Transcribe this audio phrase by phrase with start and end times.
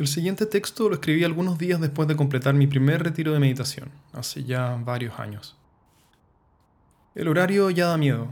[0.00, 3.90] El siguiente texto lo escribí algunos días después de completar mi primer retiro de meditación,
[4.14, 5.58] hace ya varios años.
[7.14, 8.28] El horario ya da miedo.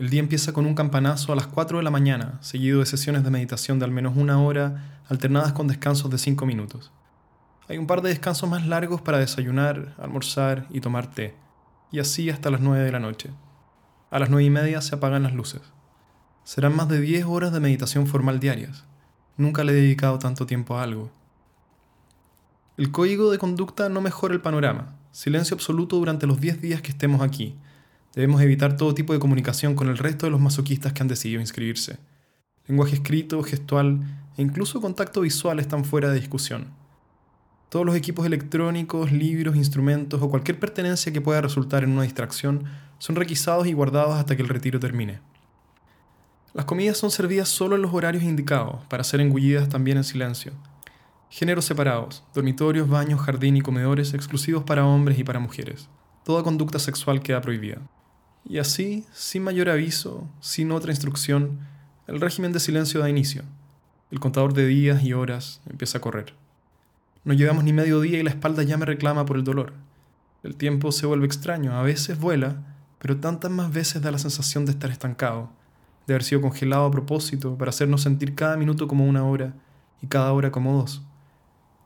[0.00, 3.22] El día empieza con un campanazo a las 4 de la mañana, seguido de sesiones
[3.22, 6.90] de meditación de al menos una hora, alternadas con descansos de 5 minutos.
[7.68, 11.36] Hay un par de descansos más largos para desayunar, almorzar y tomar té,
[11.92, 13.30] y así hasta las 9 de la noche.
[14.10, 15.62] A las 9 y media se apagan las luces.
[16.42, 18.86] Serán más de 10 horas de meditación formal diarias.
[19.36, 21.10] Nunca le he dedicado tanto tiempo a algo.
[22.76, 24.96] El código de conducta no mejora el panorama.
[25.10, 27.54] Silencio absoluto durante los 10 días que estemos aquí.
[28.14, 31.40] Debemos evitar todo tipo de comunicación con el resto de los masoquistas que han decidido
[31.40, 31.98] inscribirse.
[32.66, 34.00] Lenguaje escrito, gestual
[34.36, 36.68] e incluso contacto visual están fuera de discusión.
[37.68, 42.64] Todos los equipos electrónicos, libros, instrumentos o cualquier pertenencia que pueda resultar en una distracción
[42.98, 45.20] son requisados y guardados hasta que el retiro termine.
[46.54, 50.52] Las comidas son servidas solo en los horarios indicados, para ser engullidas también en silencio.
[51.30, 55.88] Géneros separados, dormitorios, baños, jardín y comedores exclusivos para hombres y para mujeres.
[56.26, 57.78] Toda conducta sexual queda prohibida.
[58.44, 61.58] Y así, sin mayor aviso, sin otra instrucción,
[62.06, 63.44] el régimen de silencio da inicio.
[64.10, 66.34] El contador de días y horas empieza a correr.
[67.24, 69.72] No llevamos ni medio día y la espalda ya me reclama por el dolor.
[70.42, 72.56] El tiempo se vuelve extraño, a veces vuela,
[72.98, 75.61] pero tantas más veces da la sensación de estar estancado
[76.06, 79.54] de haber sido congelado a propósito para hacernos sentir cada minuto como una hora
[80.00, 81.02] y cada hora como dos.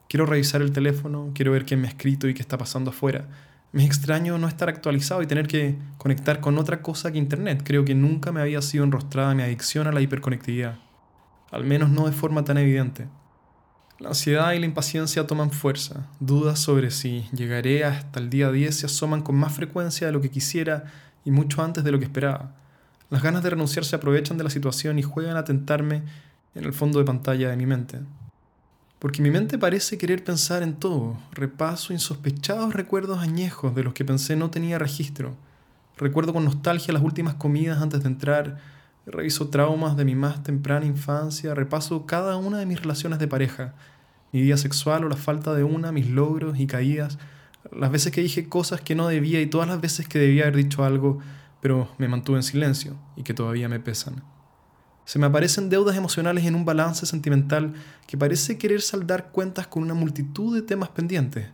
[0.08, 3.28] Quiero revisar el teléfono, quiero ver quién me ha escrito y qué está pasando afuera.
[3.72, 7.62] Me extraño no estar actualizado y tener que conectar con otra cosa que Internet.
[7.64, 10.78] Creo que nunca me había sido enrostrada mi adicción a la hiperconectividad.
[11.50, 13.08] Al menos no de forma tan evidente.
[13.98, 16.06] La ansiedad y la impaciencia toman fuerza.
[16.20, 20.20] Dudas sobre si llegaré hasta el día 10 se asoman con más frecuencia de lo
[20.20, 20.84] que quisiera
[21.24, 22.54] y mucho antes de lo que esperaba.
[23.08, 26.02] Las ganas de renunciar se aprovechan de la situación y juegan a tentarme
[26.54, 28.00] en el fondo de pantalla de mi mente.
[28.98, 31.16] Porque mi mente parece querer pensar en todo.
[31.32, 35.36] Repaso insospechados recuerdos añejos de los que pensé no tenía registro.
[35.98, 38.58] Recuerdo con nostalgia las últimas comidas antes de entrar.
[39.06, 41.54] Reviso traumas de mi más temprana infancia.
[41.54, 43.74] Repaso cada una de mis relaciones de pareja.
[44.32, 47.18] Mi vida sexual o la falta de una, mis logros y caídas.
[47.70, 50.56] Las veces que dije cosas que no debía y todas las veces que debía haber
[50.56, 51.20] dicho algo
[51.66, 54.22] pero me mantuve en silencio y que todavía me pesan.
[55.04, 57.74] Se me aparecen deudas emocionales en un balance sentimental
[58.06, 61.48] que parece querer saldar cuentas con una multitud de temas pendientes,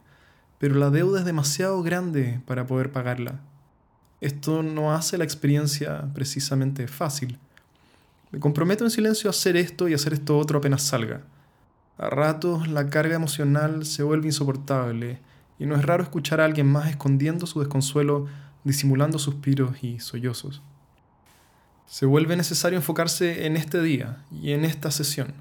[0.58, 3.40] pero la deuda es demasiado grande para poder pagarla.
[4.20, 7.38] Esto no hace la experiencia precisamente fácil.
[8.32, 11.22] Me comprometo en silencio a hacer esto y hacer esto otro apenas salga.
[11.96, 15.20] A ratos la carga emocional se vuelve insoportable
[15.58, 18.26] y no es raro escuchar a alguien más escondiendo su desconsuelo
[18.64, 20.62] disimulando suspiros y sollozos.
[21.86, 25.34] Se vuelve necesario enfocarse en este día y en esta sesión,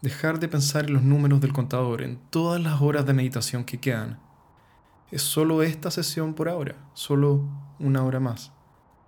[0.00, 3.78] dejar de pensar en los números del contador, en todas las horas de meditación que
[3.78, 4.18] quedan.
[5.10, 7.44] Es solo esta sesión por ahora, solo
[7.78, 8.52] una hora más.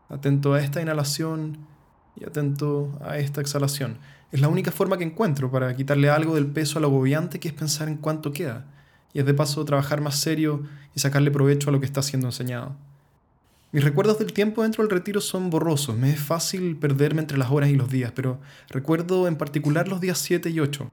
[0.08, 1.58] Atento a esta inhalación
[2.16, 3.98] y atento a esta exhalación.
[4.32, 7.48] Es la única forma que encuentro para quitarle algo del peso a lo agobiante que
[7.48, 8.66] es pensar en cuánto queda,
[9.14, 10.64] y es de paso trabajar más serio
[10.94, 12.76] y sacarle provecho a lo que está siendo enseñado.
[13.72, 17.50] Mis recuerdos del tiempo dentro del retiro son borrosos, me es fácil perderme entre las
[17.50, 18.38] horas y los días, pero
[18.68, 20.90] recuerdo en particular los días 7 y 8.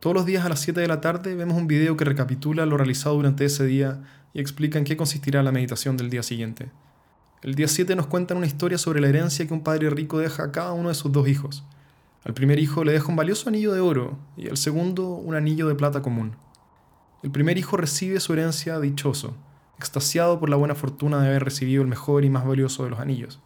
[0.00, 2.78] Todos los días a las 7 de la tarde vemos un video que recapitula lo
[2.78, 4.00] realizado durante ese día
[4.32, 6.70] y explica en qué consistirá la meditación del día siguiente.
[7.42, 10.44] El día 7 nos cuentan una historia sobre la herencia que un padre rico deja
[10.44, 11.62] a cada uno de sus dos hijos.
[12.24, 15.68] Al primer hijo le deja un valioso anillo de oro y al segundo un anillo
[15.68, 16.36] de plata común.
[17.22, 19.36] El primer hijo recibe su herencia dichoso,
[19.82, 23.00] extasiado por la buena fortuna de haber recibido el mejor y más valioso de los
[23.00, 23.40] anillos.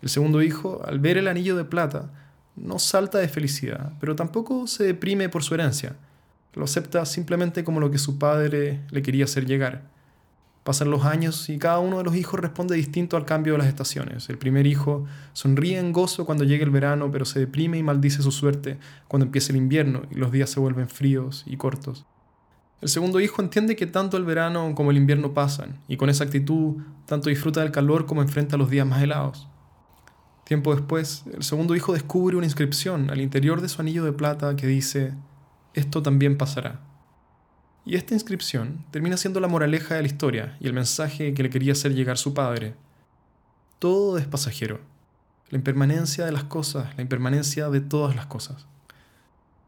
[0.00, 2.10] El segundo hijo, al ver el anillo de plata,
[2.54, 5.96] no salta de felicidad, pero tampoco se deprime por su herencia.
[6.54, 9.82] Lo acepta simplemente como lo que su padre le quería hacer llegar.
[10.62, 13.68] Pasan los años y cada uno de los hijos responde distinto al cambio de las
[13.68, 14.28] estaciones.
[14.28, 18.22] El primer hijo sonríe en gozo cuando llega el verano, pero se deprime y maldice
[18.22, 22.06] su suerte cuando empieza el invierno y los días se vuelven fríos y cortos.
[22.80, 26.24] El segundo hijo entiende que tanto el verano como el invierno pasan, y con esa
[26.24, 26.76] actitud
[27.06, 29.48] tanto disfruta del calor como enfrenta los días más helados.
[30.44, 34.54] Tiempo después, el segundo hijo descubre una inscripción al interior de su anillo de plata
[34.54, 35.12] que dice,
[35.74, 36.80] esto también pasará.
[37.84, 41.50] Y esta inscripción termina siendo la moraleja de la historia y el mensaje que le
[41.50, 42.74] quería hacer llegar su padre.
[43.78, 44.80] Todo es pasajero.
[45.50, 48.66] La impermanencia de las cosas, la impermanencia de todas las cosas.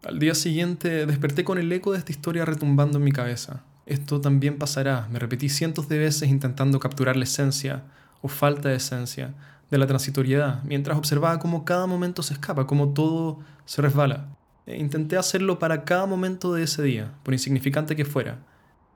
[0.02, 3.60] Al día siguiente desperté con el eco de esta historia retumbando en mi cabeza.
[3.84, 7.82] Esto también pasará, me repetí cientos de veces intentando capturar la esencia,
[8.22, 9.34] o falta de esencia,
[9.70, 14.28] de la transitoriedad, mientras observaba cómo cada momento se escapa, cómo todo se resbala.
[14.64, 18.38] E intenté hacerlo para cada momento de ese día, por insignificante que fuera.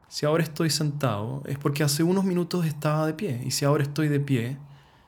[0.09, 3.83] Si ahora estoy sentado, es porque hace unos minutos estaba de pie, y si ahora
[3.83, 4.57] estoy de pie,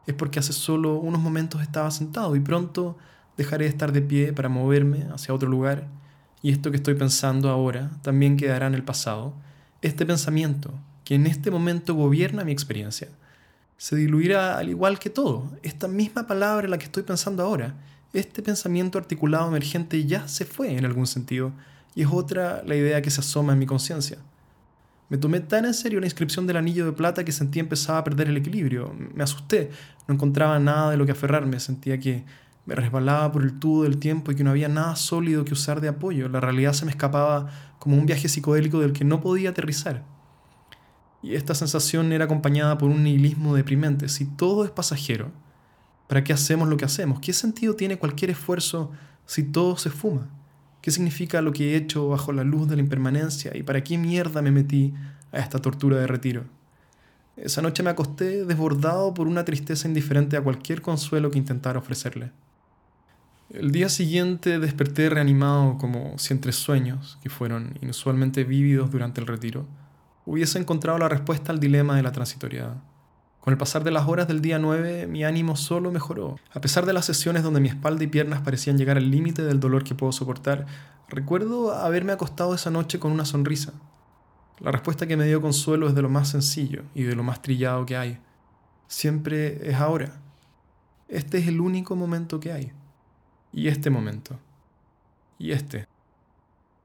[0.06, 2.98] es porque hace solo unos momentos estaba sentado, y pronto
[3.36, 5.88] dejaré de estar de pie para moverme hacia otro lugar,
[6.42, 9.34] y esto que estoy pensando ahora también quedará en el pasado.
[9.82, 10.74] Este pensamiento,
[11.04, 13.08] que en este momento gobierna mi experiencia,
[13.76, 15.50] se diluirá al igual que todo.
[15.62, 17.74] Esta misma palabra en la que estoy pensando ahora,
[18.12, 21.52] este pensamiento articulado emergente ya se fue en algún sentido,
[21.94, 24.18] y es otra la idea que se asoma en mi conciencia.
[25.08, 28.04] Me tomé tan en serio la inscripción del anillo de plata que sentí empezaba a
[28.04, 28.92] perder el equilibrio.
[29.14, 29.70] Me asusté,
[30.08, 32.24] no encontraba nada de lo que aferrarme, sentía que
[32.66, 35.80] me resbalaba por el tubo del tiempo y que no había nada sólido que usar
[35.80, 36.28] de apoyo.
[36.28, 37.48] La realidad se me escapaba
[37.78, 40.04] como un viaje psicodélico del que no podía aterrizar.
[41.22, 44.08] Y esta sensación era acompañada por un nihilismo deprimente.
[44.08, 45.30] Si todo es pasajero,
[46.08, 47.20] ¿para qué hacemos lo que hacemos?
[47.20, 48.90] ¿Qué sentido tiene cualquier esfuerzo
[49.26, 50.28] si todo se fuma?
[50.82, 53.56] ¿Qué significa lo que he hecho bajo la luz de la impermanencia?
[53.56, 54.92] ¿Y para qué mierda me metí
[55.30, 56.44] a esta tortura de retiro?
[57.36, 62.32] Esa noche me acosté desbordado por una tristeza indiferente a cualquier consuelo que intentara ofrecerle.
[63.56, 69.26] El día siguiente desperté reanimado como si entre sueños, que fueron inusualmente vívidos durante el
[69.26, 69.66] retiro,
[70.26, 72.76] hubiese encontrado la respuesta al dilema de la transitoriedad.
[73.40, 76.36] Con el pasar de las horas del día 9, mi ánimo solo mejoró.
[76.52, 79.58] A pesar de las sesiones donde mi espalda y piernas parecían llegar al límite del
[79.58, 80.66] dolor que puedo soportar,
[81.08, 83.72] recuerdo haberme acostado esa noche con una sonrisa.
[84.60, 87.40] La respuesta que me dio consuelo es de lo más sencillo y de lo más
[87.40, 88.18] trillado que hay.
[88.86, 90.20] Siempre es ahora.
[91.08, 92.72] Este es el único momento que hay.
[93.56, 94.38] Y este momento.
[95.38, 95.88] Y este.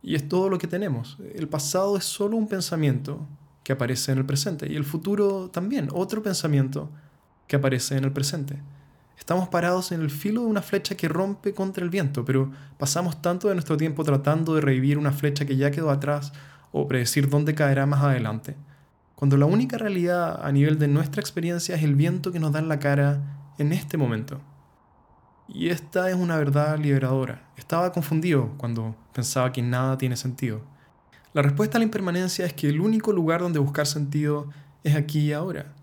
[0.01, 1.17] Y es todo lo que tenemos.
[1.35, 3.27] El pasado es solo un pensamiento
[3.61, 6.89] que aparece en el presente y el futuro también, otro pensamiento
[7.45, 8.61] que aparece en el presente.
[9.19, 13.21] Estamos parados en el filo de una flecha que rompe contra el viento, pero pasamos
[13.21, 16.31] tanto de nuestro tiempo tratando de revivir una flecha que ya quedó atrás
[16.71, 18.55] o predecir dónde caerá más adelante,
[19.15, 22.59] cuando la única realidad a nivel de nuestra experiencia es el viento que nos da
[22.59, 24.41] en la cara en este momento.
[25.53, 27.43] Y esta es una verdad liberadora.
[27.57, 30.61] Estaba confundido cuando pensaba que nada tiene sentido.
[31.33, 34.49] La respuesta a la impermanencia es que el único lugar donde buscar sentido
[34.83, 35.73] es aquí y ahora.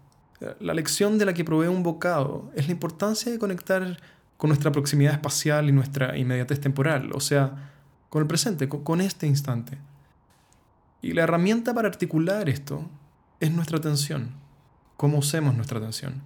[0.60, 3.98] La lección de la que provee un bocado es la importancia de conectar
[4.36, 7.72] con nuestra proximidad espacial y nuestra inmediatez temporal, o sea,
[8.08, 9.78] con el presente, con este instante.
[11.02, 12.88] Y la herramienta para articular esto
[13.40, 14.30] es nuestra atención,
[14.96, 16.22] cómo usemos nuestra atención.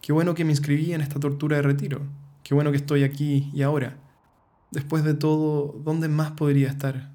[0.00, 2.02] Qué bueno que me inscribí en esta tortura de retiro.
[2.42, 3.98] Qué bueno que estoy aquí y ahora.
[4.70, 7.12] Después de todo, ¿dónde más podría estar?